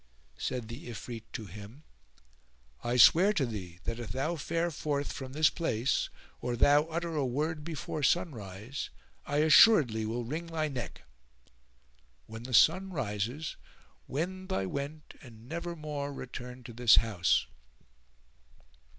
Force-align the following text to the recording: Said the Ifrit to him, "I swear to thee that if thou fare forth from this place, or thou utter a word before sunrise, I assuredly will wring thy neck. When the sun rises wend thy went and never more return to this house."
Said 0.39 0.67
the 0.67 0.89
Ifrit 0.89 1.25
to 1.33 1.45
him, 1.45 1.83
"I 2.83 2.97
swear 2.97 3.33
to 3.33 3.45
thee 3.45 3.77
that 3.83 3.99
if 3.99 4.09
thou 4.13 4.35
fare 4.35 4.71
forth 4.71 5.11
from 5.11 5.33
this 5.33 5.51
place, 5.51 6.09
or 6.41 6.55
thou 6.55 6.85
utter 6.85 7.15
a 7.15 7.23
word 7.23 7.63
before 7.63 8.01
sunrise, 8.01 8.89
I 9.27 9.37
assuredly 9.45 10.07
will 10.07 10.23
wring 10.23 10.47
thy 10.47 10.69
neck. 10.69 11.03
When 12.25 12.41
the 12.41 12.51
sun 12.55 12.89
rises 12.91 13.57
wend 14.07 14.49
thy 14.49 14.65
went 14.65 15.13
and 15.21 15.47
never 15.47 15.75
more 15.75 16.11
return 16.11 16.63
to 16.63 16.73
this 16.73 16.95
house." 16.95 17.45